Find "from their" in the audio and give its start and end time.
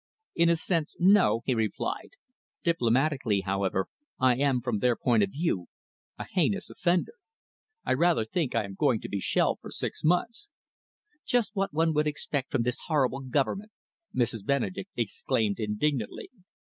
4.59-4.95